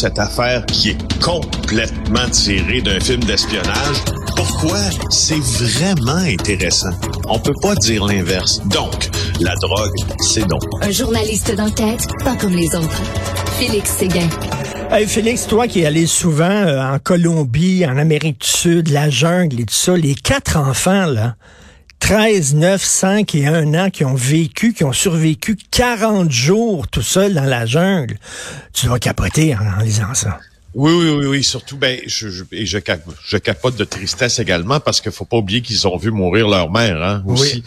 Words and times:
cette 0.00 0.18
affaire 0.18 0.64
qui 0.64 0.90
est 0.90 1.20
complètement 1.22 2.26
tirée 2.30 2.80
d'un 2.80 2.98
film 3.00 3.22
d'espionnage. 3.24 3.98
Pourquoi? 4.34 4.78
C'est 5.10 5.38
vraiment 5.38 6.22
intéressant? 6.24 6.88
On 7.28 7.38
peut 7.38 7.54
pas 7.60 7.74
dire 7.74 8.06
l'inverse. 8.06 8.62
Donc, 8.68 9.10
la 9.40 9.54
drogue, 9.56 9.92
c'est 10.20 10.48
non. 10.48 10.58
Un 10.80 10.90
journaliste 10.90 11.54
d'enquête, 11.54 12.06
pas 12.24 12.34
comme 12.36 12.54
les 12.54 12.74
autres. 12.74 13.02
Félix 13.58 13.90
Séguin. 13.90 14.28
Hey 14.90 15.06
Félix, 15.06 15.46
toi 15.46 15.68
qui 15.68 15.82
es 15.82 15.86
allé 15.86 16.06
souvent 16.06 16.44
euh, 16.44 16.80
en 16.80 16.98
Colombie, 16.98 17.84
en 17.84 17.98
Amérique 17.98 18.40
du 18.40 18.46
Sud, 18.46 18.88
la 18.88 19.10
jungle 19.10 19.60
et 19.60 19.66
tout 19.66 19.74
ça, 19.74 19.94
les 19.98 20.14
quatre 20.14 20.56
enfants, 20.56 21.04
là, 21.04 21.34
13, 22.00 22.54
9, 22.54 22.82
5 22.82 23.34
et 23.36 23.46
1 23.46 23.74
an 23.74 23.90
qui 23.90 24.04
ont 24.04 24.14
vécu, 24.14 24.72
qui 24.72 24.84
ont 24.84 24.92
survécu 24.92 25.56
40 25.70 26.30
jours 26.30 26.88
tout 26.88 27.02
seuls 27.02 27.34
dans 27.34 27.44
la 27.44 27.66
jungle. 27.66 28.16
Tu 28.72 28.86
dois 28.86 28.98
capoter 28.98 29.54
en, 29.54 29.80
en 29.80 29.82
lisant 29.82 30.14
ça. 30.14 30.38
Oui, 30.72 30.92
oui, 30.92 31.10
oui, 31.10 31.26
oui. 31.26 31.42
Surtout, 31.44 31.76
ben, 31.76 31.98
je, 32.06 32.28
je, 32.28 32.44
et 32.52 32.64
je, 32.64 32.78
je 33.24 33.36
capote 33.38 33.74
de 33.74 33.84
tristesse 33.84 34.38
également 34.38 34.78
parce 34.78 35.00
qu'il 35.00 35.10
faut 35.10 35.24
pas 35.24 35.38
oublier 35.38 35.62
qu'ils 35.62 35.88
ont 35.88 35.96
vu 35.96 36.12
mourir 36.12 36.46
leur 36.48 36.70
mère, 36.70 37.02
hein, 37.02 37.24
aussi. 37.26 37.56
Oui. 37.56 37.62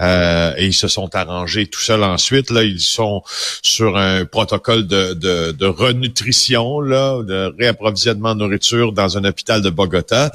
Euh, 0.00 0.54
et 0.56 0.66
ils 0.66 0.72
se 0.74 0.88
sont 0.88 1.14
arrangés 1.14 1.66
tout 1.66 1.80
seuls 1.80 2.02
ensuite. 2.02 2.50
Là, 2.50 2.62
ils 2.62 2.80
sont 2.80 3.22
sur 3.60 3.98
un 3.98 4.24
protocole 4.24 4.86
de, 4.86 5.12
de, 5.12 5.52
de 5.52 5.66
renutrition, 5.66 6.80
là, 6.80 7.22
de 7.22 7.54
réapprovisionnement 7.58 8.34
de 8.34 8.40
nourriture 8.40 8.92
dans 8.92 9.18
un 9.18 9.24
hôpital 9.24 9.60
de 9.60 9.68
Bogota. 9.68 10.32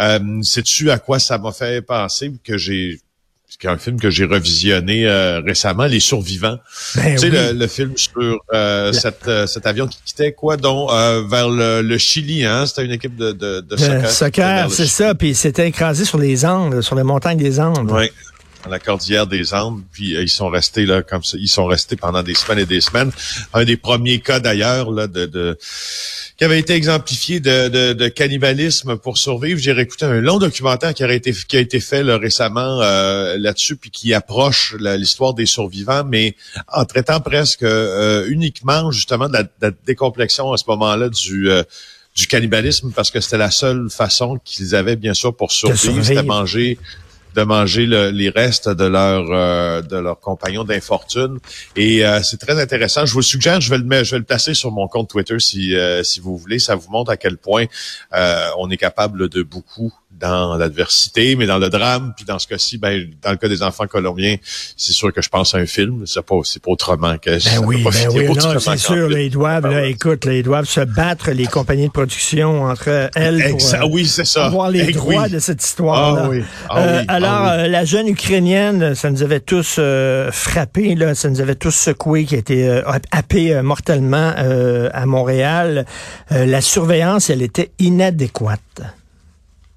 Euh, 0.00 0.20
Sais-tu 0.42 0.92
à 0.92 0.98
quoi 1.00 1.18
ça 1.18 1.38
m'a 1.38 1.50
fait 1.50 1.82
penser 1.82 2.30
que 2.44 2.56
j'ai 2.56 3.00
c'est 3.60 3.68
un 3.68 3.78
film 3.78 4.00
que 4.00 4.10
j'ai 4.10 4.24
revisionné 4.24 5.06
euh, 5.06 5.40
récemment, 5.40 5.84
Les 5.84 6.00
Survivants. 6.00 6.58
Ben 6.96 7.14
tu 7.14 7.18
sais, 7.18 7.30
oui. 7.30 7.32
le, 7.32 7.52
le, 7.52 7.66
film 7.66 7.92
sur 7.96 8.38
euh, 8.52 8.92
cette, 8.92 9.28
euh, 9.28 9.46
cet 9.46 9.66
avion 9.66 9.86
qui 9.86 9.98
quittait 10.04 10.32
quoi, 10.32 10.56
donc 10.56 10.90
vers 11.30 11.48
le, 11.48 11.82
le, 11.82 11.98
Chili, 11.98 12.44
hein? 12.44 12.66
C'était 12.66 12.84
une 12.84 12.92
équipe 12.92 13.16
de, 13.16 13.32
de, 13.32 13.60
de 13.60 13.76
soccer. 13.76 14.10
soccer, 14.10 14.70
c'est 14.70 14.86
ça. 14.86 15.14
Puis 15.14 15.34
c'était 15.34 15.68
écrasé 15.68 16.04
sur 16.04 16.18
les 16.18 16.44
Andes, 16.44 16.80
sur 16.80 16.96
les 16.96 17.04
montagnes 17.04 17.38
des 17.38 17.60
Andes. 17.60 17.90
Oui 17.92 18.10
dans 18.64 18.70
la 18.70 18.78
cordillère 18.78 19.26
des 19.26 19.54
Andes, 19.54 19.82
puis 19.92 20.16
euh, 20.16 20.22
ils 20.22 20.28
sont 20.28 20.48
restés 20.48 20.86
là 20.86 21.02
comme 21.02 21.22
ça, 21.22 21.36
ils 21.38 21.48
sont 21.48 21.66
restés 21.66 21.96
pendant 21.96 22.22
des 22.22 22.34
semaines 22.34 22.60
et 22.60 22.66
des 22.66 22.80
semaines. 22.80 23.10
Un 23.52 23.64
des 23.64 23.76
premiers 23.76 24.20
cas 24.20 24.40
d'ailleurs 24.40 24.90
là 24.90 25.06
de, 25.06 25.26
de, 25.26 25.58
qui 26.36 26.44
avait 26.44 26.58
été 26.58 26.74
exemplifié 26.74 27.40
de, 27.40 27.68
de, 27.68 27.92
de 27.92 28.08
cannibalisme 28.08 28.96
pour 28.96 29.18
survivre. 29.18 29.60
J'ai 29.60 29.72
réécouté 29.72 30.06
un 30.06 30.20
long 30.20 30.38
documentaire 30.38 30.94
qui 30.94 31.04
a 31.04 31.12
été 31.12 31.32
qui 31.32 31.56
a 31.56 31.60
été 31.60 31.80
fait 31.80 32.02
là, 32.02 32.16
récemment 32.16 32.80
euh, 32.82 33.36
là-dessus, 33.38 33.76
puis 33.76 33.90
qui 33.90 34.14
approche 34.14 34.74
l'histoire 34.78 35.34
des 35.34 35.46
survivants, 35.46 36.04
mais 36.04 36.34
en 36.72 36.84
traitant 36.84 37.20
presque 37.20 37.62
euh, 37.62 38.26
uniquement 38.28 38.90
justement 38.90 39.28
de 39.28 39.34
la, 39.34 39.42
de 39.42 39.48
la, 39.60 39.70
décomplexion 39.86 40.52
à 40.52 40.56
ce 40.56 40.64
moment-là 40.68 41.08
du 41.08 41.50
du 42.14 42.28
cannibalisme 42.28 42.92
parce 42.94 43.10
que 43.10 43.20
c'était 43.20 43.38
la 43.38 43.50
seule 43.50 43.90
façon 43.90 44.38
qu'ils 44.44 44.74
avaient 44.74 44.96
bien 44.96 45.14
sûr 45.14 45.34
pour 45.34 45.50
survivre, 45.50 46.04
c'était 46.04 46.22
manger 46.22 46.78
de 47.34 47.42
manger 47.42 47.86
le, 47.86 48.10
les 48.10 48.30
restes 48.30 48.68
de 48.68 48.84
leur 48.84 49.26
euh, 49.30 49.82
de 49.82 49.96
leurs 49.96 50.20
compagnons 50.20 50.64
d'infortune 50.64 51.38
et 51.76 52.06
euh, 52.06 52.22
c'est 52.22 52.38
très 52.38 52.60
intéressant. 52.60 53.06
Je 53.06 53.12
vous 53.12 53.22
suggère, 53.22 53.60
je 53.60 53.70
vais 53.70 53.78
le 53.78 54.04
je 54.04 54.12
vais 54.12 54.18
le 54.18 54.24
placer 54.24 54.54
sur 54.54 54.70
mon 54.70 54.88
compte 54.88 55.08
Twitter 55.10 55.38
si 55.38 55.74
euh, 55.74 56.02
si 56.02 56.20
vous 56.20 56.36
voulez. 56.36 56.58
Ça 56.58 56.74
vous 56.74 56.90
montre 56.90 57.10
à 57.10 57.16
quel 57.16 57.36
point 57.36 57.66
on 58.58 58.70
est 58.70 58.76
capable 58.76 59.28
de 59.28 59.42
beaucoup 59.42 59.92
dans 60.18 60.56
l'adversité, 60.56 61.36
mais 61.36 61.46
dans 61.46 61.58
le 61.58 61.68
drame, 61.68 62.12
puis 62.16 62.24
dans 62.24 62.38
ce 62.38 62.46
cas-ci, 62.46 62.78
ben, 62.78 63.08
dans 63.22 63.30
le 63.30 63.36
cas 63.36 63.48
des 63.48 63.62
enfants 63.62 63.86
colombiens, 63.86 64.36
c'est 64.76 64.92
sûr 64.92 65.12
que 65.12 65.22
je 65.22 65.28
pense 65.28 65.54
à 65.54 65.58
un 65.58 65.66
film. 65.66 66.04
C'est 66.06 66.24
pas, 66.24 66.40
c'est 66.44 66.62
pas 66.62 66.70
autrement 66.70 67.16
que. 67.18 67.30
Ben 67.30 67.64
oui, 67.64 67.82
ben 67.84 68.08
oui, 68.12 68.26
non, 68.26 68.58
c'est 68.58 68.76
sûr. 68.76 69.08
Là, 69.08 69.20
ils 69.20 69.30
doivent, 69.30 69.70
là, 69.70 69.86
écoute, 69.86 70.24
là, 70.24 70.34
ils 70.34 70.42
doivent 70.42 70.68
se 70.68 70.80
battre 70.80 71.30
les 71.30 71.46
compagnies 71.46 71.86
de 71.86 71.92
production 71.92 72.64
entre 72.64 73.10
elles 73.14 73.42
pour 73.50 73.54
Exa 73.54 73.86
oui, 73.86 74.06
c'est 74.06 74.24
ça. 74.24 74.46
avoir 74.46 74.70
les 74.70 74.92
droits 74.92 75.24
oui. 75.24 75.30
de 75.30 75.38
cette 75.38 75.62
histoire. 75.62 76.24
Ah, 76.24 76.28
oui. 76.28 76.42
Ah, 76.68 76.78
euh, 76.78 77.00
oui. 77.00 77.04
alors, 77.08 77.30
ah, 77.30 77.52
euh, 77.52 77.68
la 77.68 77.84
jeune 77.84 78.08
ukrainienne, 78.08 78.94
ça 78.94 79.10
nous 79.10 79.22
avait 79.22 79.40
tous 79.40 79.76
euh, 79.78 80.30
frappé, 80.32 80.94
là, 80.94 81.14
ça 81.14 81.28
nous 81.30 81.40
avait 81.40 81.54
tous 81.54 81.74
secoué, 81.74 82.24
qui 82.24 82.34
a 82.34 82.38
été 82.38 82.68
euh, 82.68 82.82
happée 83.10 83.60
mortellement 83.62 84.32
à 84.92 85.06
Montréal. 85.06 85.86
la 86.30 86.60
surveillance, 86.60 87.30
elle 87.30 87.42
était 87.42 87.70
inadéquate. 87.78 88.60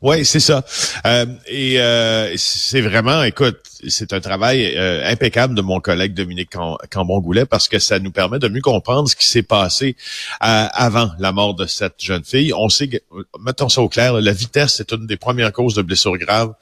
Oui, 0.01 0.23
c'est 0.25 0.39
ça. 0.39 0.63
Euh, 1.07 1.25
et 1.47 1.81
euh, 1.81 2.31
c'est 2.37 2.81
vraiment, 2.81 3.23
écoute, 3.23 3.57
c'est 3.87 4.13
un 4.13 4.19
travail 4.19 4.75
euh, 4.75 5.09
impeccable 5.09 5.55
de 5.55 5.61
mon 5.61 5.79
collègue 5.79 6.13
Dominique 6.13 6.51
Cambon-Goulet 6.91 7.45
parce 7.45 7.67
que 7.67 7.79
ça 7.79 7.97
nous 7.97 8.11
permet 8.11 8.37
de 8.37 8.47
mieux 8.47 8.61
comprendre 8.61 9.09
ce 9.09 9.15
qui 9.15 9.25
s'est 9.25 9.43
passé 9.43 9.95
avant 10.39 11.09
la 11.17 11.31
mort 11.31 11.55
de 11.55 11.65
cette 11.65 11.95
jeune 11.99 12.23
fille. 12.23 12.53
On 12.53 12.69
sait, 12.69 12.89
que, 12.89 12.97
mettons 13.43 13.69
ça 13.69 13.81
au 13.81 13.89
clair, 13.89 14.13
la 14.21 14.33
vitesse 14.33 14.79
est 14.79 14.91
une 14.91 15.07
des 15.07 15.17
premières 15.17 15.51
causes 15.51 15.73
de 15.73 15.81
blessures 15.81 16.17
graves 16.17 16.53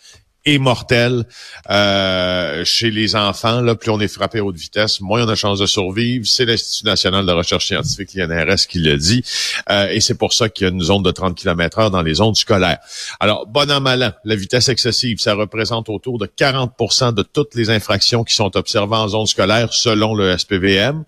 mortel 0.60 1.26
euh, 1.70 2.64
chez 2.66 2.92
les 2.92 3.16
enfants. 3.16 3.62
Là, 3.62 3.76
plus 3.76 3.90
on 3.90 4.00
est 4.00 4.08
frappé 4.08 4.40
à 4.40 4.44
haute 4.44 4.56
vitesse, 4.56 5.02
moins 5.02 5.26
on 5.26 5.30
a 5.30 5.36
chance 5.36 5.60
de 5.60 5.66
survivre. 5.66 6.26
C'est 6.28 6.46
l'Institut 6.46 6.86
national 6.86 7.26
de 7.26 7.32
recherche 7.32 7.68
scientifique, 7.68 8.14
l'INRS, 8.14 8.68
qui 8.70 8.80
le 8.80 8.98
dit. 8.98 9.24
Euh, 9.70 9.88
et 9.90 10.02
c'est 10.02 10.18
pour 10.18 10.34
ça 10.34 10.50
qu'il 10.50 10.68
y 10.68 10.70
a 10.70 10.74
une 10.74 10.82
zone 10.82 11.04
de 11.04 11.12
30 11.12 11.36
km 11.36 11.80
heure 11.80 11.92
dans 11.92 12.02
les 12.02 12.16
zones 12.16 12.36
scolaires. 12.36 12.80
Alors, 13.20 13.48
bon 13.48 13.70
an, 13.72 13.82
mal 13.82 14.04
an, 14.04 14.12
la 14.24 14.36
vitesse 14.36 14.70
excessive, 14.70 15.20
ça 15.20 15.34
représente 15.34 15.90
autour 15.90 16.20
de 16.20 16.28
40% 16.28 17.14
de 17.14 17.24
toutes 17.24 17.56
les 17.56 17.70
infractions 17.70 18.24
qui 18.24 18.36
sont 18.36 18.56
observées 18.56 18.96
en 18.96 19.08
zone 19.08 19.26
scolaire 19.26 19.74
selon 19.74 20.14
le 20.14 20.38
SPVM. 20.38 21.04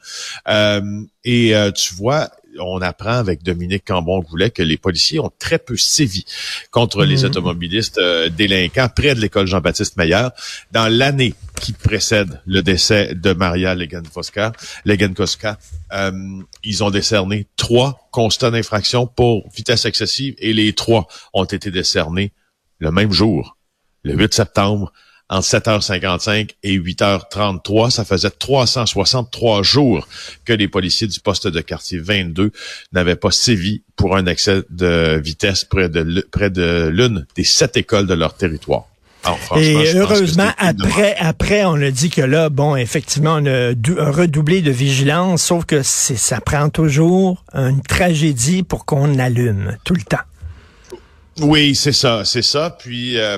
Euh, 0.47 0.81
et 1.23 1.55
euh, 1.55 1.71
tu 1.71 1.93
vois, 1.93 2.29
on 2.59 2.81
apprend 2.81 3.13
avec 3.13 3.43
Dominique 3.43 3.85
Cambon-Goulet 3.85 4.51
que 4.51 4.63
les 4.63 4.77
policiers 4.77 5.19
ont 5.19 5.31
très 5.39 5.59
peu 5.59 5.77
sévi 5.77 6.25
contre 6.71 7.05
mmh. 7.05 7.09
les 7.09 7.25
automobilistes 7.25 7.97
euh, 7.97 8.29
délinquants 8.29 8.89
près 8.93 9.15
de 9.15 9.21
l'école 9.21 9.47
Jean-Baptiste 9.47 9.97
Meyer 9.97 10.27
dans 10.71 10.87
l'année 10.87 11.33
qui 11.61 11.73
précède 11.73 12.41
le 12.45 12.61
décès 12.61 13.13
de 13.15 13.33
Maria. 13.33 13.75
Legenkoska 13.75 15.57
euh, 15.93 16.11
ils 16.63 16.83
ont 16.83 16.89
décerné 16.89 17.47
trois 17.55 18.07
constats 18.11 18.51
d'infraction 18.51 19.07
pour 19.07 19.49
vitesse 19.55 19.85
excessive 19.85 20.35
et 20.39 20.53
les 20.53 20.73
trois 20.73 21.07
ont 21.33 21.45
été 21.45 21.71
décernés 21.71 22.33
le 22.79 22.91
même 22.91 23.11
jour, 23.11 23.57
le 24.03 24.13
8 24.13 24.33
septembre 24.33 24.91
entre 25.29 25.47
7h55 25.47 26.51
et 26.63 26.77
8h33. 26.77 27.91
Ça 27.91 28.05
faisait 28.05 28.29
363 28.29 29.63
jours 29.63 30.07
que 30.45 30.53
les 30.53 30.67
policiers 30.67 31.07
du 31.07 31.19
poste 31.19 31.47
de 31.47 31.61
quartier 31.61 31.99
22 31.99 32.51
n'avaient 32.93 33.15
pas 33.15 33.31
sévi 33.31 33.81
pour 33.95 34.15
un 34.15 34.25
excès 34.25 34.63
de 34.69 35.19
vitesse 35.23 35.63
près 35.63 35.89
de, 35.89 36.25
près 36.31 36.49
de 36.49 36.89
l'une 36.91 37.25
des 37.35 37.43
sept 37.43 37.77
écoles 37.77 38.07
de 38.07 38.13
leur 38.13 38.35
territoire. 38.35 38.85
Alors, 39.23 39.57
et 39.57 39.93
heureusement, 39.95 40.51
après, 40.57 41.15
après, 41.19 41.65
on 41.65 41.73
a 41.73 41.91
dit 41.91 42.09
que 42.09 42.21
là, 42.21 42.49
bon, 42.49 42.75
effectivement, 42.75 43.39
on 43.41 43.45
a 43.45 43.71
redoublé 44.11 44.61
de 44.61 44.71
vigilance, 44.71 45.43
sauf 45.43 45.65
que 45.65 45.81
ça 45.83 46.39
prend 46.39 46.69
toujours 46.69 47.43
une 47.53 47.81
tragédie 47.81 48.63
pour 48.63 48.85
qu'on 48.85 49.19
allume 49.19 49.75
tout 49.83 49.95
le 49.95 50.03
temps. 50.03 50.17
Oui, 51.39 51.75
c'est 51.75 51.93
ça, 51.93 52.23
c'est 52.25 52.41
ça. 52.41 52.75
Puis 52.79 53.17
euh, 53.17 53.37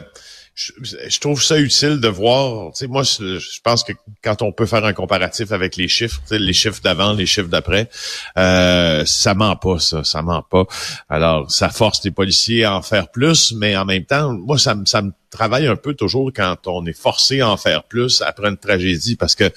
je, 0.59 1.19
trouve 1.19 1.41
ça 1.41 1.57
utile 1.57 2.01
de 2.01 2.07
voir. 2.09 2.73
Tu 2.73 2.79
sais, 2.79 2.87
moi, 2.87 3.03
je, 3.03 3.61
pense 3.63 3.83
que 3.83 3.93
quand 4.21 4.41
on 4.41 4.51
peut 4.51 4.65
faire 4.65 4.83
un 4.83 4.91
comparatif 4.91 5.53
avec 5.53 5.77
les 5.77 5.87
chiffres, 5.87 6.19
les 6.31 6.53
chiffres 6.53 6.81
d'avant, 6.83 7.13
les 7.13 7.25
chiffres 7.25 7.47
d'après, 7.47 7.89
euh, 8.37 9.05
ça 9.05 9.33
ment 9.33 9.55
pas, 9.55 9.79
ça, 9.79 10.03
ça 10.03 10.21
ment 10.21 10.43
pas. 10.43 10.65
Alors, 11.07 11.49
ça 11.49 11.69
force 11.69 12.03
les 12.03 12.11
policiers 12.11 12.65
à 12.65 12.75
en 12.75 12.81
faire 12.81 13.09
plus, 13.09 13.53
mais 13.53 13.77
en 13.77 13.85
même 13.85 14.03
temps, 14.03 14.33
moi, 14.33 14.57
ça, 14.57 14.75
ça 14.85 15.01
me 15.01 15.11
travaille 15.29 15.67
un 15.67 15.77
peu 15.77 15.93
toujours 15.93 16.31
quand 16.35 16.67
on 16.67 16.85
est 16.85 16.99
forcé 16.99 17.39
à 17.39 17.49
en 17.49 17.57
faire 17.57 17.83
plus 17.83 18.21
après 18.21 18.49
une 18.49 18.57
tragédie, 18.57 19.15
parce 19.15 19.35
que, 19.35 19.49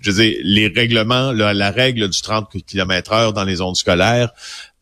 je 0.00 0.10
veux 0.10 0.24
dire, 0.24 0.40
les 0.42 0.66
règlements, 0.66 1.30
la, 1.30 1.54
la 1.54 1.70
règle 1.70 2.08
du 2.08 2.20
30 2.20 2.50
km 2.66 3.12
heure 3.12 3.32
dans 3.32 3.44
les 3.44 3.56
zones 3.56 3.76
scolaires, 3.76 4.32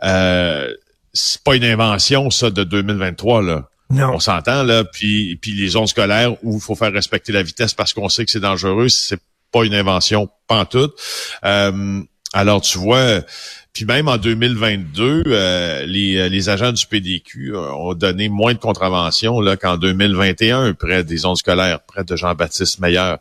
euh, 0.03 0.73
c'est 1.13 1.43
pas 1.43 1.55
une 1.55 1.65
invention, 1.65 2.31
ça, 2.31 2.51
de 2.51 2.65
2023, 2.65 3.43
là. 3.43 3.69
On 3.91 4.19
s'entend 4.19 4.63
là, 4.63 4.85
puis 4.85 5.37
puis 5.37 5.53
les 5.53 5.69
zones 5.69 5.87
scolaires 5.87 6.33
où 6.43 6.57
il 6.57 6.61
faut 6.61 6.75
faire 6.75 6.93
respecter 6.93 7.33
la 7.33 7.43
vitesse 7.43 7.75
parce 7.75 7.93
qu'on 7.93 8.09
sait 8.09 8.25
que 8.25 8.31
c'est 8.31 8.41
dangereux, 8.41 8.89
c'est 8.89 9.21
pas 9.53 9.65
une 9.65 9.75
invention 9.75 10.29
pantoute. 10.49 10.95
Euh, 11.45 12.03
alors 12.33 12.61
tu 12.61 12.79
vois, 12.79 13.23
puis 13.77 13.85
même 13.85 14.09
en 14.09 14.17
2022, 14.17 15.25
euh, 15.27 15.85
les, 15.85 16.31
les 16.31 16.49
agents 16.49 16.73
du 16.73 16.87
PDQ 16.87 17.53
euh, 17.53 17.73
ont 17.75 17.93
donné 17.93 18.31
moins 18.31 18.55
de 18.55 18.59
contraventions 18.59 19.39
là 19.39 19.59
qu'en 19.59 19.77
2021 19.77 20.73
près 20.73 21.05
des 21.05 21.19
zones 21.19 21.37
scolaires, 21.37 21.81
près 21.81 22.03
de 22.03 22.17
Jean-Baptiste 22.17 22.79
Meilleur. 22.79 23.19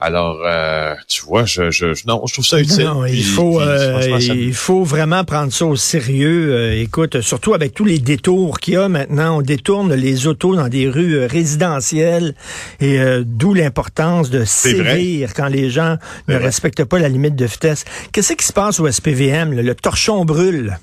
Alors, 0.00 0.40
euh, 0.46 0.94
tu 1.08 1.26
vois, 1.26 1.44
je, 1.44 1.70
je, 1.70 1.88
non, 2.06 2.22
je 2.26 2.32
trouve 2.32 2.46
ça 2.46 2.58
utile. 2.58 2.86
Non, 2.86 3.04
il 3.04 3.22
faut, 3.22 3.58
puis, 3.60 4.26
ça... 4.26 4.32
il 4.32 4.54
faut 4.54 4.82
vraiment 4.82 5.24
prendre 5.24 5.52
ça 5.52 5.66
au 5.66 5.76
sérieux. 5.76 6.72
écoute, 6.72 7.20
surtout 7.20 7.52
avec 7.52 7.74
tous 7.74 7.84
les 7.84 7.98
détours 7.98 8.60
qu'il 8.60 8.74
y 8.74 8.76
a 8.78 8.88
maintenant, 8.88 9.36
on 9.36 9.42
détourne 9.42 9.92
les 9.92 10.26
autos 10.26 10.56
dans 10.56 10.68
des 10.68 10.88
rues 10.88 11.26
résidentielles 11.26 12.34
et 12.80 12.98
d'où 13.26 13.52
l'importance 13.52 14.30
de 14.30 14.46
sévir 14.46 15.34
quand 15.34 15.48
les 15.48 15.68
gens 15.68 15.98
ne 16.28 16.36
vrai. 16.36 16.46
respectent 16.46 16.84
pas 16.84 16.98
la 16.98 17.10
limite 17.10 17.36
de 17.36 17.44
vitesse. 17.44 17.84
Qu'est-ce 18.12 18.32
qui 18.32 18.46
se 18.46 18.54
passe 18.54 18.80
au 18.80 18.90
SPVM, 18.90 19.52
le, 19.52 19.60
le 19.60 19.74
torchon 19.74 19.97
brûle. 20.24 20.78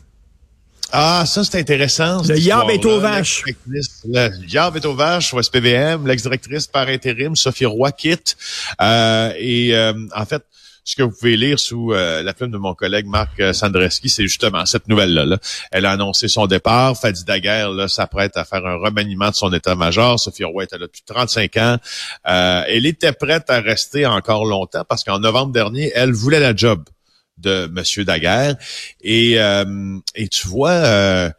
Ah, 0.92 1.26
ça, 1.26 1.44
c'est 1.44 1.60
intéressant. 1.60 2.22
Le 2.24 2.38
Yab 2.38 2.70
est 2.70 2.86
aux 2.86 3.00
vaches. 3.00 3.44
Le 3.68 4.30
Yab 4.48 4.78
est 4.78 4.86
aux 4.86 4.94
vaches 4.94 5.34
au 5.34 5.42
SPVM, 5.42 6.08
l'ex-directrice 6.08 6.68
par 6.68 6.88
intérim, 6.88 7.36
Sophie 7.36 7.66
Roy, 7.66 7.92
quitte. 7.92 8.38
Euh, 8.82 9.34
et 9.38 9.76
euh, 9.76 9.94
en 10.16 10.26
fait, 10.26 10.44
ce 10.84 10.96
que 10.96 11.02
vous 11.02 11.10
pouvez 11.10 11.36
lire 11.36 11.60
sous 11.60 11.92
euh, 11.92 12.22
la 12.22 12.34
plume 12.34 12.52
de 12.52 12.58
mon 12.58 12.76
collègue 12.76 13.08
Marc 13.08 13.42
Sandreski, 13.54 14.08
c'est 14.08 14.24
justement 14.24 14.66
cette 14.68 14.88
nouvelle-là. 14.88 15.38
Elle 15.72 15.86
a 15.86 15.92
annoncé 15.92 16.28
son 16.28 16.46
départ. 16.46 16.96
Fadi 16.96 17.24
Daguerre 17.26 17.90
s'apprête 17.90 18.38
à 18.38 18.46
faire 18.46 18.66
un 18.66 18.76
remaniement 18.76 19.32
de 19.32 19.36
son 19.36 19.52
état-major. 19.52 20.20
Sophie 20.20 20.44
Roy 20.44 20.66
était 20.66 20.78
là 20.78 20.86
depuis 20.86 21.02
35 21.06 21.58
ans. 21.58 21.78
elle 22.24 22.86
était 22.86 23.14
prête 23.14 23.50
à 23.50 23.60
rester 23.60 24.06
encore 24.06 24.46
longtemps 24.46 24.84
parce 24.88 25.04
qu'en 25.04 25.20
novembre 25.20 25.52
dernier, 25.52 25.92
elle 25.96 26.14
voulait 26.14 26.40
la 26.40 26.56
job 26.56 26.84
de 27.38 27.68
Monsieur 27.68 28.06
Daguerre. 28.06 28.56
Et, 29.02 29.40
euh, 29.40 29.98
et 30.16 30.28
tu 30.28 30.48
vois, 30.48 30.72
euh, 30.72 31.30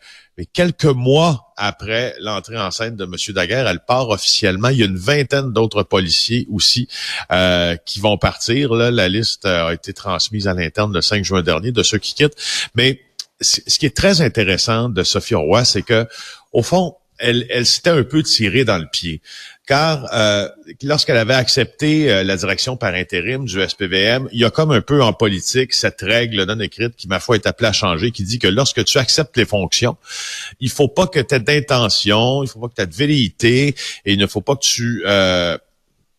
quelques 0.52 0.84
mois 0.84 1.52
après 1.56 2.14
l'entrée 2.20 2.58
en 2.58 2.70
scène 2.70 2.96
de 2.96 3.06
Monsieur 3.06 3.32
Daguerre, 3.32 3.66
elle 3.66 3.80
part 3.80 4.10
officiellement. 4.10 4.68
Il 4.68 4.78
y 4.78 4.82
a 4.82 4.86
une 4.86 4.98
vingtaine 4.98 5.52
d'autres 5.52 5.82
policiers 5.82 6.46
aussi 6.50 6.88
euh, 7.32 7.76
qui 7.76 8.00
vont 8.00 8.18
partir. 8.18 8.74
La 8.74 9.08
liste 9.08 9.46
a 9.46 9.72
été 9.72 9.92
transmise 9.92 10.48
à 10.48 10.54
l'interne 10.54 10.92
le 10.92 11.00
5 11.00 11.24
juin 11.24 11.42
dernier 11.42 11.72
de 11.72 11.82
ceux 11.82 11.98
qui 11.98 12.14
quittent. 12.14 12.36
Mais 12.74 13.00
ce 13.40 13.78
qui 13.78 13.86
est 13.86 13.96
très 13.96 14.20
intéressant 14.20 14.88
de 14.88 15.02
Sophie 15.02 15.34
Roy, 15.34 15.64
c'est 15.64 15.82
que 15.82 16.06
au 16.52 16.62
fond, 16.62 16.96
elle, 17.18 17.46
elle 17.50 17.66
s'était 17.66 17.90
un 17.90 18.02
peu 18.02 18.22
tirée 18.22 18.64
dans 18.64 18.78
le 18.78 18.86
pied. 18.90 19.20
Car 19.66 20.06
euh, 20.12 20.48
lorsqu'elle 20.84 21.16
avait 21.16 21.34
accepté 21.34 22.10
euh, 22.10 22.22
la 22.22 22.36
direction 22.36 22.76
par 22.76 22.94
intérim 22.94 23.44
du 23.44 23.60
SPVM, 23.60 24.28
il 24.30 24.38
y 24.38 24.44
a 24.44 24.50
comme 24.50 24.70
un 24.70 24.80
peu 24.80 25.02
en 25.02 25.12
politique 25.12 25.74
cette 25.74 26.02
règle 26.02 26.44
non 26.44 26.60
écrite 26.60 26.94
qui, 26.94 27.08
ma 27.08 27.18
foi, 27.18 27.34
est 27.34 27.46
appelée 27.46 27.68
à 27.68 27.72
changer, 27.72 28.12
qui 28.12 28.22
dit 28.22 28.38
que 28.38 28.46
lorsque 28.46 28.84
tu 28.84 28.98
acceptes 28.98 29.36
les 29.36 29.44
fonctions, 29.44 29.96
il 30.60 30.70
faut 30.70 30.86
pas 30.88 31.08
que 31.08 31.18
tu 31.18 31.34
aies 31.34 31.40
d'intention, 31.40 32.44
il 32.44 32.48
faut 32.48 32.60
pas 32.60 32.68
que 32.68 32.74
tu 32.74 32.82
aies 32.82 32.86
de 32.86 32.94
velléité, 32.94 33.74
et 34.04 34.12
il 34.12 34.18
ne 34.18 34.26
faut 34.28 34.40
pas 34.40 34.54
que 34.54 34.64
tu 34.64 35.02
euh, 35.04 35.58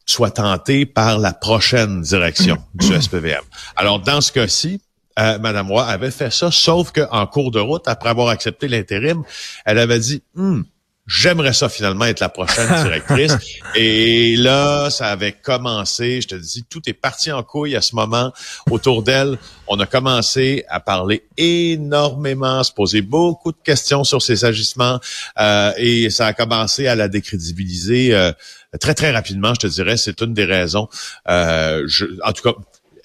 sois 0.06 0.32
tenté 0.32 0.86
par 0.86 1.18
la 1.18 1.32
prochaine 1.32 2.02
direction 2.02 2.58
du 2.74 3.02
SPVM. 3.02 3.44
Alors, 3.78 4.02
dans 4.02 4.20
ce 4.20 4.34
cas-ci, 4.34 4.82
euh, 5.20 5.40
Madame 5.40 5.72
Roy 5.72 5.86
avait 5.86 6.12
fait 6.12 6.32
ça, 6.32 6.52
sauf 6.52 6.92
qu'en 6.92 7.26
cours 7.28 7.52
de 7.52 7.60
route, 7.60 7.88
après 7.88 8.10
avoir 8.10 8.30
accepté 8.30 8.68
l'intérim, 8.68 9.24
elle 9.66 9.80
avait 9.80 10.00
dit, 10.00 10.22
hmm, 10.36 10.62
j'aimerais 11.08 11.54
ça 11.54 11.70
finalement 11.70 12.06
être 12.06 12.20
la 12.20 12.30
prochaine 12.30 12.68
directrice. 12.84 13.36
et 13.76 14.36
là, 14.36 14.90
ça 14.90 15.08
avait 15.08 15.32
commencé, 15.32 16.22
je 16.22 16.28
te 16.28 16.36
dis, 16.36 16.66
tout 16.70 16.82
est 16.88 16.94
parti 16.94 17.32
en 17.32 17.42
couille 17.44 17.76
à 17.76 17.82
ce 17.82 17.96
moment 17.96 18.34
autour 18.70 19.02
d'elle. 19.02 19.38
On 19.68 19.80
a 19.80 19.86
commencé 19.86 20.66
à 20.70 20.80
parler 20.80 21.24
énormément, 21.38 22.60
à 22.60 22.64
se 22.64 22.72
poser 22.72 23.02
beaucoup 23.02 23.52
de 23.52 23.58
questions 23.64 24.04
sur 24.04 24.22
ses 24.22 24.46
agissements 24.46 25.00
euh, 25.40 25.72
et 25.78 26.10
ça 26.10 26.28
a 26.28 26.34
commencé 26.34 26.88
à 26.88 26.96
la 26.96 27.08
décrédibiliser 27.08 28.14
euh, 28.14 28.32
très, 28.80 28.94
très 28.94 29.12
rapidement, 29.12 29.54
je 29.54 29.62
te 29.62 29.68
dirais. 29.68 29.98
C'est 29.98 30.22
une 30.22 30.34
des 30.34 30.46
raisons. 30.46 30.90
Euh, 31.30 31.84
je, 31.88 32.06
en 32.24 32.34
tout 32.34 32.44
cas, 32.44 32.58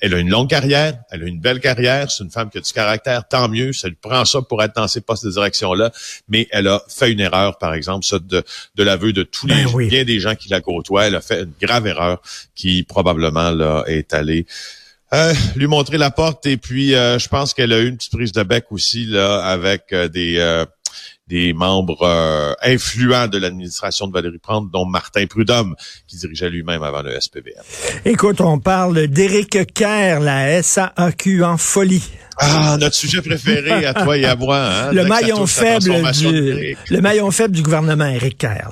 elle 0.03 0.15
a 0.15 0.19
une 0.19 0.29
longue 0.29 0.51
carrière, 0.51 0.99
elle 1.11 1.23
a 1.23 1.27
une 1.27 1.41
belle 1.41 1.61
carrière, 1.61 2.11
c'est 2.11 2.25
une 2.25 2.31
femme 2.31 2.51
qui 2.51 2.59
a 2.59 2.61
du 2.61 2.73
caractère, 2.73 3.27
tant 3.27 3.49
mieux, 3.49 3.73
ça 3.73 3.89
lui 3.89 3.97
prend 3.99 4.25
ça 4.25 4.43
pour 4.43 4.63
être 4.63 4.75
dans 4.75 4.89
ces 4.89 5.01
postes 5.01 5.25
de 5.25 5.31
direction-là, 5.31 5.93
mais 6.29 6.49
elle 6.51 6.67
a 6.67 6.83
fait 6.89 7.13
une 7.13 7.21
erreur, 7.21 7.57
par 7.57 7.73
exemple, 7.73 8.05
ça 8.05 8.19
de, 8.19 8.43
de 8.75 8.83
l'aveu 8.83 9.13
de 9.13 9.23
tous 9.23 9.47
les, 9.47 9.65
ben 9.65 9.89
bien 9.89 10.05
des 10.05 10.19
gens 10.19 10.35
qui 10.35 10.49
la 10.49 10.61
côtoient, 10.61 11.07
elle 11.07 11.15
a 11.15 11.21
fait 11.21 11.45
une 11.45 11.53
grave 11.61 11.87
erreur 11.87 12.21
qui 12.57 12.83
probablement 12.83 13.51
là, 13.53 13.85
est 13.87 14.13
allée 14.13 14.45
euh, 15.15 15.35
lui 15.57 15.67
montrer 15.67 15.99
la 15.99 16.11
porte. 16.11 16.47
Et 16.47 16.57
puis 16.57 16.95
euh, 16.95 17.19
je 17.19 17.29
pense 17.29 17.53
qu'elle 17.55 17.73
a 17.73 17.81
eu 17.81 17.89
une 17.89 17.97
petite 17.97 18.13
prise 18.13 18.33
de 18.33 18.43
bec 18.43 18.65
aussi 18.71 19.05
là 19.05 19.45
avec 19.45 19.93
euh, 19.93 20.09
des 20.09 20.65
des 21.29 21.53
membres 21.53 22.03
euh, 22.03 22.53
influents 22.63 23.29
de 23.29 23.39
l'administration 23.39 24.07
de 24.07 24.13
Valérie 24.13 24.39
Plante, 24.39 24.71
dont 24.71 24.85
Martin 24.85 25.27
Prudhomme, 25.27 25.75
qui 26.07 26.17
dirigeait 26.17 26.51
lui-même 26.51 26.83
avant 26.83 27.03
le 27.03 27.19
SPVM. 27.19 27.63
Écoute, 28.05 28.41
on 28.41 28.59
parle 28.59 29.07
d'Éric 29.07 29.73
Kerr, 29.73 30.21
la 30.21 30.63
SAQ 30.63 31.45
en 31.45 31.57
folie. 31.57 32.11
Ah, 32.39 32.77
notre 32.81 32.97
sujet 32.97 33.23
préféré 33.23 33.85
à 33.85 33.95
toi 33.95 34.17
et 34.17 34.25
à 34.25 34.37
moi. 34.37 34.59
Hein, 34.59 34.93
le 34.93 35.05
maillon 35.05 35.47
faible 35.47 36.13
du, 36.13 36.77
le 36.91 37.01
maillon 37.01 37.31
faible 37.31 37.55
du 37.55 37.63
gouvernement 37.63 38.07
Éric 38.07 38.39
Kerr. 38.39 38.71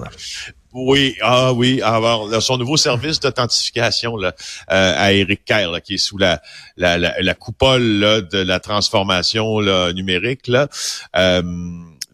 Oui, 0.72 1.16
ah 1.20 1.52
oui, 1.52 1.82
alors 1.82 2.30
son 2.40 2.56
nouveau 2.56 2.76
service 2.76 3.18
d'authentification 3.18 4.16
là 4.16 4.34
euh, 4.70 4.94
à 4.96 5.12
Eric 5.12 5.44
Kerr 5.44 5.82
qui 5.82 5.94
est 5.94 5.98
sous 5.98 6.16
la 6.16 6.40
la, 6.76 6.96
la, 6.96 7.34
coupole 7.34 7.82
là, 7.82 8.20
de 8.20 8.38
la 8.38 8.60
transformation 8.60 9.58
là, 9.58 9.92
numérique 9.92 10.46
là. 10.46 10.68
Euh, 11.16 11.42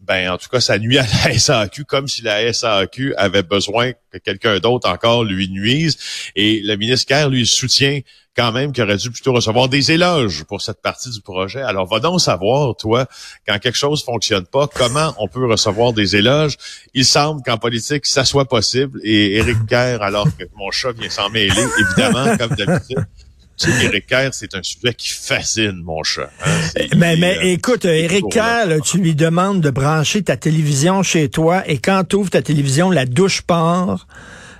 ben 0.07 0.31
en 0.31 0.37
tout 0.37 0.47
cas, 0.49 0.61
ça 0.61 0.79
nuit 0.79 0.97
à 0.97 1.05
la 1.25 1.33
SAQ 1.37 1.85
comme 1.85 2.07
si 2.07 2.21
la 2.21 2.51
SAQ 2.53 3.13
avait 3.17 3.43
besoin 3.43 3.91
que 4.11 4.17
quelqu'un 4.17 4.59
d'autre 4.59 4.89
encore 4.89 5.23
lui 5.23 5.49
nuise. 5.49 5.97
Et 6.35 6.61
le 6.63 6.75
ministre 6.77 7.07
Kerr 7.07 7.29
lui 7.29 7.45
soutient 7.45 7.99
quand 8.37 8.51
même 8.51 8.71
qu'il 8.71 8.83
aurait 8.83 8.97
dû 8.97 9.09
plutôt 9.09 9.33
recevoir 9.33 9.67
des 9.67 9.91
éloges 9.91 10.43
pour 10.43 10.61
cette 10.61 10.81
partie 10.81 11.09
du 11.09 11.21
projet. 11.21 11.61
Alors, 11.61 11.87
va 11.87 11.99
donc 11.99 12.21
savoir, 12.21 12.75
toi, 12.75 13.07
quand 13.47 13.57
quelque 13.57 13.77
chose 13.77 14.03
fonctionne 14.03 14.45
pas, 14.45 14.67
comment 14.67 15.13
on 15.17 15.27
peut 15.27 15.45
recevoir 15.45 15.91
des 15.91 16.15
éloges. 16.15 16.55
Il 16.93 17.03
semble 17.03 17.41
qu'en 17.41 17.57
politique, 17.57 18.05
ça 18.05 18.25
soit 18.25 18.45
possible. 18.45 18.99
Et 19.03 19.37
Éric 19.37 19.65
Kerr, 19.67 20.03
alors 20.03 20.27
que 20.37 20.43
mon 20.55 20.69
chat 20.69 20.91
vient 20.91 21.09
s'en 21.09 21.29
mêler, 21.31 21.51
évidemment, 21.79 22.37
comme 22.37 22.55
d'habitude, 22.55 23.07
tu 23.57 23.71
sais, 23.71 23.85
Éric 23.85 24.07
Kerr, 24.07 24.29
c'est 24.33 24.55
un 24.55 24.63
sujet 24.63 24.93
qui 24.93 25.09
fascine 25.09 25.81
mon 25.83 26.03
chat. 26.03 26.29
Hein. 26.45 26.85
Mais, 26.95 27.17
mais 27.17 27.37
euh, 27.37 27.53
écoute, 27.53 27.85
Éric 27.85 28.25
Kerr, 28.31 28.81
tu 28.83 28.97
lui 28.99 29.15
demandes 29.15 29.61
de 29.61 29.69
brancher 29.69 30.21
ta 30.23 30.37
télévision 30.37 31.03
chez 31.03 31.29
toi 31.29 31.63
et 31.67 31.77
quand 31.77 32.03
tu 32.07 32.17
ouvres 32.17 32.29
ta 32.29 32.41
télévision, 32.41 32.91
la 32.91 33.05
douche 33.05 33.41
part. 33.41 34.07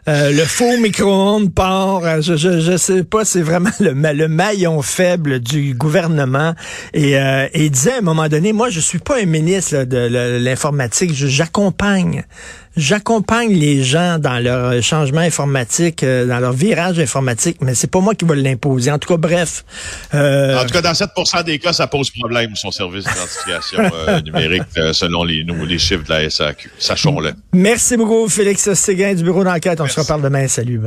Euh, 0.07 0.31
le 0.31 0.45
faux 0.45 0.77
micro-ondes 0.77 1.53
part. 1.53 2.05
Euh, 2.05 2.21
je, 2.21 2.37
je, 2.37 2.61
je, 2.61 2.77
sais 2.77 3.03
pas, 3.03 3.25
c'est 3.25 3.41
vraiment 3.41 3.71
le, 3.81 3.91
le 3.91 4.27
maillon 4.29 4.81
faible 4.81 5.39
du 5.39 5.73
gouvernement. 5.73 6.55
Et 6.93 7.19
euh, 7.19 7.47
il 7.53 7.71
disait 7.71 7.93
à 7.93 7.97
un 7.97 8.01
moment 8.01 8.29
donné, 8.29 8.53
moi, 8.53 8.69
je 8.69 8.79
suis 8.79 8.99
pas 8.99 9.21
un 9.21 9.25
ministre 9.25 9.83
de 9.83 10.37
l'informatique, 10.39 11.13
j'accompagne 11.13 12.23
J'accompagne 12.77 13.53
les 13.53 13.83
gens 13.83 14.19
dans 14.19 14.37
leur 14.37 14.83
changement 14.83 15.21
informatique, 15.21 16.03
euh, 16.03 16.27
dans 16.27 16.39
leur 16.39 16.53
virage 16.53 16.99
informatique, 16.99 17.57
mais 17.61 17.73
c'est 17.73 17.89
pas 17.89 17.99
moi 17.99 18.13
qui 18.13 18.23
vais 18.23 18.35
l'imposer. 18.35 18.91
En 18.91 18.99
tout 18.99 19.09
cas, 19.09 19.17
bref. 19.17 19.65
Euh... 20.13 20.61
En 20.61 20.63
tout 20.63 20.73
cas, 20.73 20.83
dans 20.83 20.91
7% 20.91 21.43
des 21.43 21.57
cas, 21.57 21.73
ça 21.73 21.87
pose 21.87 22.11
problème, 22.11 22.55
son 22.55 22.69
service 22.69 23.05
d'identification 23.05 23.79
euh, 24.07 24.21
numérique, 24.21 24.61
euh, 24.77 24.93
selon 24.93 25.23
les, 25.23 25.43
les 25.43 25.79
chiffres 25.79 26.03
de 26.03 26.09
la 26.09 26.29
SAQ. 26.29 26.69
Sachons-le. 26.77 27.33
Merci 27.51 27.97
beaucoup, 27.97 28.29
Félix 28.29 28.71
Séguin 28.73 29.15
du 29.15 29.23
bureau 29.23 29.43
d'enquête. 29.43 29.81
On 29.81 29.87
se 29.87 29.99
reparle 29.99 30.21
demain. 30.21 30.47
Salut. 30.47 30.79